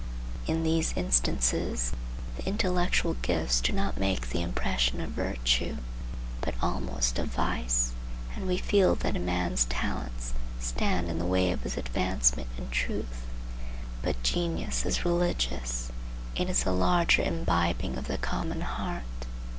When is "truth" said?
12.71-13.27